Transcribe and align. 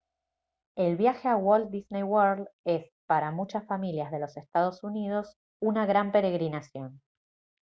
el 0.77 0.97
viaje 0.97 1.27
a 1.27 1.37
walt 1.37 1.69
disney 1.69 2.01
world 2.01 2.47
es 2.65 2.87
para 3.05 3.29
muchas 3.29 3.67
familias 3.67 4.09
de 4.11 4.17
los 4.19 4.35
estados 4.35 4.83
unidos 4.83 5.37
una 5.61 5.85
gran 5.85 6.11
peregrinación 6.11 7.03